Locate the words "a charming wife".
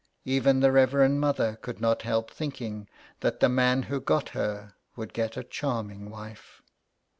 5.37-6.63